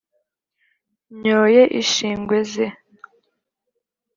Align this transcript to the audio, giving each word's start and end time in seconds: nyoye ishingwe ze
nyoye 1.21 1.63
ishingwe 1.81 2.37
ze 2.51 2.65